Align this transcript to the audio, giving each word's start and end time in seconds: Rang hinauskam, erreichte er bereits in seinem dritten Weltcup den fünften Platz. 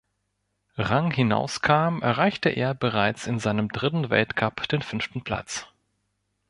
Rang 0.79 1.11
hinauskam, 1.11 2.01
erreichte 2.01 2.49
er 2.49 2.73
bereits 2.73 3.27
in 3.27 3.37
seinem 3.37 3.69
dritten 3.69 4.09
Weltcup 4.09 4.67
den 4.67 4.81
fünften 4.81 5.23
Platz. 5.23 5.67